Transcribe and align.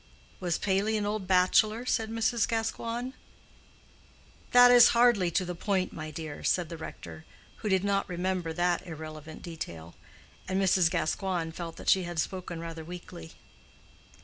"Was 0.39 0.57
Paley 0.57 0.97
an 0.97 1.05
old 1.05 1.27
bachelor?" 1.27 1.85
said 1.85 2.09
Mrs. 2.09 2.47
Gascoigne. 2.47 3.11
"That 4.49 4.71
is 4.71 4.87
hardly 4.97 5.29
to 5.29 5.45
the 5.45 5.53
point, 5.53 5.93
my 5.93 6.09
dear," 6.09 6.43
said 6.43 6.69
the 6.69 6.77
rector, 6.77 7.23
who 7.57 7.69
did 7.69 7.83
not 7.83 8.09
remember 8.09 8.51
that 8.51 8.81
irrelevant 8.87 9.43
detail. 9.43 9.93
And 10.47 10.59
Mrs. 10.59 10.89
Gascoigne 10.89 11.51
felt 11.51 11.75
that 11.75 11.87
she 11.87 12.01
had 12.01 12.17
spoken 12.17 12.59
rather 12.59 12.83
weakly. 12.83 13.33